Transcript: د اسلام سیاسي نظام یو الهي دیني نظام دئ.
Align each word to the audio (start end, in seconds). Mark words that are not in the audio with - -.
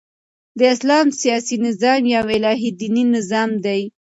د 0.59 0.61
اسلام 0.73 1.07
سیاسي 1.21 1.55
نظام 1.65 2.01
یو 2.15 2.23
الهي 2.37 2.69
دیني 2.79 3.03
نظام 3.15 3.49
دئ. 3.65 3.81